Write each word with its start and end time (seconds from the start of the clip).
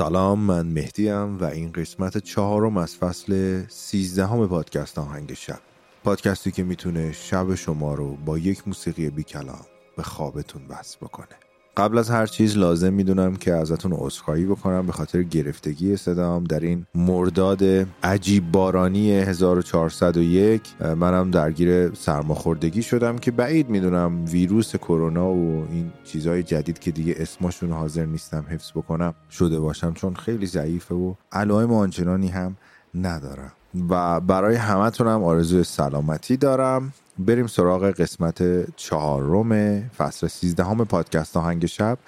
سلام 0.00 0.38
من 0.38 0.66
مهدیم 0.66 1.38
و 1.38 1.44
این 1.44 1.72
قسمت 1.72 2.18
چهارم 2.18 2.76
از 2.76 2.96
فصل 2.96 3.62
سیزدهم 3.68 4.48
پادکست 4.48 4.98
آهنگ 4.98 5.34
شب. 5.34 5.58
پادکستی 6.04 6.50
که 6.50 6.62
می‌تونه 6.62 7.12
شب 7.12 7.54
شما 7.54 7.94
رو 7.94 8.16
با 8.16 8.38
یک 8.38 8.68
موسیقی 8.68 9.10
بی 9.10 9.22
کلام 9.22 9.66
به 9.96 10.02
خوابتون 10.02 10.62
وصل 10.68 10.96
بکنه. 11.02 11.49
قبل 11.80 11.98
از 11.98 12.10
هر 12.10 12.26
چیز 12.26 12.56
لازم 12.56 12.92
می‌دونم 12.92 13.36
که 13.36 13.52
ازتون 13.52 13.92
عذرخواهی 13.92 14.44
بکنم 14.44 14.86
به 14.86 14.92
خاطر 14.92 15.22
گرفتگی 15.22 15.96
صدام 15.96 16.44
در 16.44 16.60
این 16.60 16.86
مرداد 16.94 17.62
عجیب 18.02 18.52
بارانی 18.52 19.12
1401 19.12 20.62
منم 20.80 21.30
درگیر 21.30 21.94
سرماخوردگی 21.94 22.82
شدم 22.82 23.18
که 23.18 23.30
بعید 23.30 23.68
می‌دونم 23.68 24.24
ویروس 24.24 24.76
کرونا 24.76 25.30
و 25.30 25.66
این 25.70 25.92
چیزهای 26.04 26.42
جدید 26.42 26.78
که 26.78 26.90
دیگه 26.90 27.14
اسمشون 27.18 27.72
حاضر 27.72 28.04
نیستم 28.04 28.44
حفظ 28.48 28.70
بکنم 28.70 29.14
شده 29.30 29.60
باشم 29.60 29.92
چون 29.92 30.14
خیلی 30.14 30.46
ضعیفه 30.46 30.94
و 30.94 31.14
علائم 31.32 31.72
آنچنانی 31.72 32.28
هم 32.28 32.56
ندارم. 32.94 33.52
و 33.90 34.20
برای 34.20 34.56
همتونم 34.56 35.24
آرزوی 35.24 35.64
سلامتی 35.64 36.36
دارم. 36.36 36.92
بریم 37.26 37.46
سراغ 37.46 37.84
قسمت 37.90 38.66
چهارم 38.76 39.80
فصل 39.88 40.26
سیزدهم 40.26 40.84
پادکست 40.84 41.36
آهنگ 41.36 41.66
شب 41.66 41.98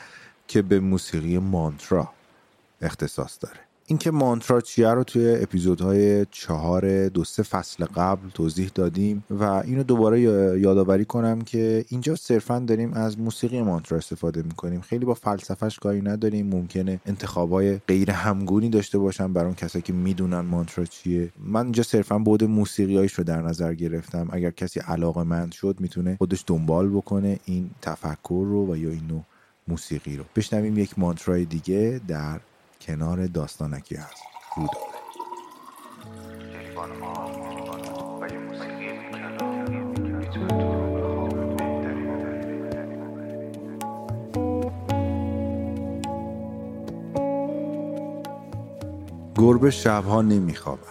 که 0.49 0.63
به 0.63 0.81
موسیقی 0.81 1.39
مانترا 1.39 2.11
اختصاص 2.83 3.39
داره. 3.41 3.61
اینکه 3.93 4.11
مانترا 4.11 4.61
چیه 4.61 4.89
رو 4.89 5.05
توی 5.05 5.37
اپیزودهای 5.41 6.27
چهار 6.31 7.09
دو 7.09 7.25
سه 7.25 7.43
فصل 7.43 7.85
قبل 7.85 8.29
توضیح 8.35 8.71
دادیم 8.75 9.25
و 9.31 9.45
اینو 9.45 9.83
دوباره 9.83 10.21
یادآوری 10.61 11.05
کنم 11.05 11.41
که 11.41 11.85
اینجا 11.89 12.17
صرفا 12.17 12.59
داریم 12.59 12.93
از 12.93 13.19
موسیقی 13.19 13.63
مانترا 13.63 13.99
استفاده 13.99 14.43
می‌کنیم. 14.43 14.81
خیلی 14.81 15.05
با 15.05 15.15
فلسفهش 15.15 15.79
کاری 15.79 16.03
نداریم. 16.03 16.47
ممکنه 16.47 17.01
انتخابای 17.07 17.79
غیر 17.89 18.11
همگونی 18.11 18.69
داشته 18.69 18.99
باشم 18.99 19.33
برای 19.33 19.47
اون 19.47 19.55
کسایی 19.55 19.83
که 19.83 19.93
می‌دونن 19.93 20.41
مانترا 20.41 20.85
چیه. 20.85 21.33
من 21.39 21.63
اینجا 21.63 21.83
صرفا 21.83 22.19
بود 22.19 22.45
موسیقیایش 22.45 23.13
رو 23.13 23.25
در 23.25 23.43
نظر 23.43 23.75
گرفتم. 23.75 24.29
اگر 24.33 24.51
کسی 24.51 24.81
علاقه 24.81 25.23
مند 25.23 25.53
شد 25.53 25.77
می‌تونه 25.81 26.17
خودش 26.17 26.45
دنبال 26.47 26.89
بکنه 26.89 27.39
این 27.45 27.71
تفکر 27.83 28.45
رو 28.49 28.73
و 28.73 28.77
یا 28.77 28.91
این 28.91 29.07
نوع 29.09 29.23
موسیقی 29.69 30.17
رو. 30.17 30.25
بشنویم 30.37 30.79
یک 30.79 30.99
مانترای 30.99 31.45
دیگه 31.45 32.01
در 32.09 32.41
کنار 32.87 33.27
داستانکی 33.27 33.97
هست. 33.97 34.23
رودابه 34.57 34.93
گربه 49.37 49.71
شبها 49.71 50.23
نمیخوابد. 50.23 50.83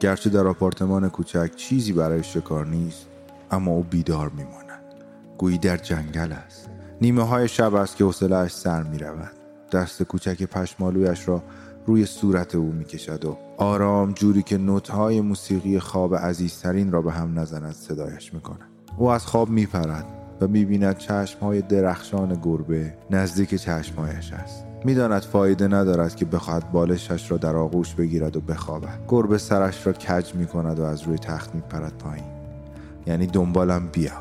گرچه 0.00 0.30
در 0.30 0.46
آپارتمان 0.46 1.08
کوچک 1.08 1.56
چیزی 1.56 1.92
برای 1.92 2.22
شکار 2.24 2.66
نیست 2.66 3.06
اما 3.50 3.70
او 3.70 3.82
بیدار 3.82 4.28
میماند. 4.28 4.94
گویی 5.38 5.58
در 5.58 5.76
جنگل 5.76 6.32
است. 6.32 6.70
نیمه 7.00 7.22
های 7.22 7.48
شب 7.48 7.74
است 7.74 7.96
که 7.96 8.04
حوصلهاش 8.04 8.54
سر 8.54 8.82
می‌رود. 8.82 9.37
دست 9.72 10.02
کوچک 10.02 10.42
پشمالویش 10.42 11.28
را 11.28 11.42
روی 11.86 12.06
صورت 12.06 12.54
او 12.54 12.72
می‌کشد 12.72 13.24
و 13.24 13.38
آرام 13.56 14.12
جوری 14.12 14.42
که 14.42 14.58
نوتهای 14.58 15.20
موسیقی 15.20 15.78
خواب 15.78 16.14
عزیزترین 16.16 16.92
را 16.92 17.02
به 17.02 17.12
هم 17.12 17.38
نزند 17.38 17.72
صدایش 17.72 18.34
می‌کند. 18.34 18.60
او 18.98 19.10
از 19.10 19.26
خواب 19.26 19.48
میپرد 19.50 20.04
و 20.40 20.48
می‌بیند 20.48 20.96
چشمهای 20.96 21.62
درخشان 21.62 22.40
گربه 22.42 22.94
نزدیک 23.10 23.54
چشمهایش 23.54 24.32
است. 24.32 24.64
می‌داند 24.84 25.22
فایده 25.22 25.68
ندارد 25.68 26.14
که 26.16 26.24
بخواهد 26.24 26.72
بالشش 26.72 27.30
را 27.30 27.36
در 27.36 27.56
آغوش 27.56 27.94
بگیرد 27.94 28.36
و 28.36 28.40
بخوابد. 28.40 28.98
گربه 29.08 29.38
سرش 29.38 29.86
را 29.86 29.92
کج 29.92 30.34
می‌کند 30.34 30.78
و 30.78 30.82
از 30.82 31.02
روی 31.02 31.18
تخت 31.18 31.54
میپرد 31.54 31.98
پایین. 31.98 32.24
یعنی 33.06 33.26
دنبالم 33.26 33.88
بیا. 33.92 34.12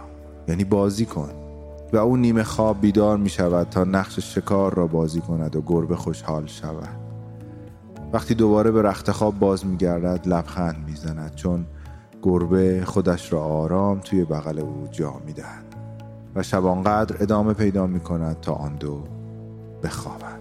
یعنی 0.48 0.64
بازی 0.64 1.06
کن. 1.06 1.47
و 1.94 1.98
او 1.98 2.18
نیمه 2.18 2.44
خواب 2.44 2.82
بیدار 2.82 3.18
می 3.18 3.30
شود 3.30 3.70
تا 3.70 3.84
نقش 3.84 4.20
شکار 4.20 4.74
را 4.74 4.88
بازی 4.88 5.22
کند 5.22 5.56
و 5.56 5.62
گربه 5.62 5.96
خوشحال 5.96 6.46
شود. 6.46 7.08
وقتی 8.14 8.36
دوباره 8.36 8.72
به 8.72 8.82
رخت 8.82 9.12
خواب 9.12 9.40
باز 9.40 9.66
می 9.66 9.78
گردد 9.78 10.28
لبخند 10.28 10.84
می 10.88 10.96
زند 10.96 11.36
چون 11.36 11.66
گربه 12.24 12.86
خودش 12.86 13.34
را 13.34 13.44
آرام 13.44 14.00
توی 14.00 14.26
بغل 14.26 14.60
او 14.60 14.88
جا 14.92 15.14
می 15.26 15.34
دهد 15.34 15.66
و 16.36 16.44
شبانقدر 16.44 17.16
ادامه 17.20 17.54
پیدا 17.54 17.88
می 17.88 18.00
کند 18.00 18.40
تا 18.40 18.54
آن 18.54 18.76
دو 18.76 19.04
بخوابند. 19.84 20.37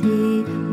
city 0.00 0.67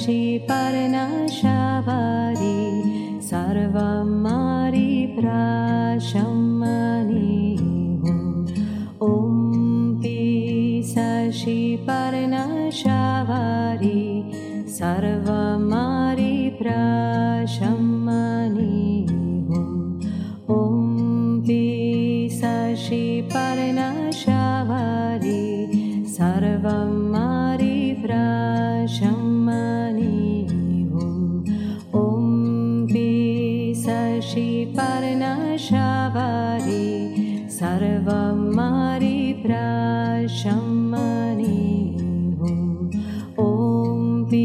शि 0.00 0.20
पर्णशा 0.48 1.58
सर्वं 3.28 4.10
मारि 4.22 4.92
मनी 6.60 7.56
ॐ 9.02 9.98
पी 10.02 10.16
शशि 10.92 11.60
पर्णशावी 11.88 12.72
सर्वम् 14.78 15.67
सर्वं 37.58 38.36
मारी 38.56 39.16
प्राशं 39.42 40.66
ॐ 43.44 44.02
पी 44.30 44.42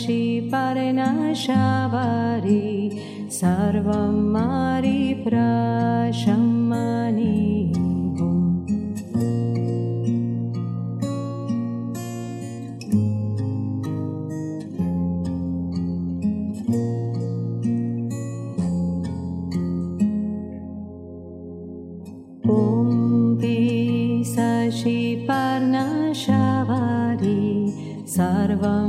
शि 0.04 0.22
परणा 0.54 1.12
षावी 1.46 2.64
सर्वं 3.42 4.16
मारीप्राशम् 4.38 5.34
Sarva 28.14 28.86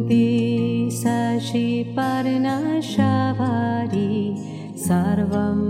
दि 0.10 0.90
शशि 0.92 1.68
पर्णष 1.98 2.96
सर्वं 4.86 5.69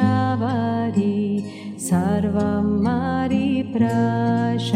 वारी 0.42 1.18
सर्वं 1.88 2.66
मारीप्राश 2.84 4.70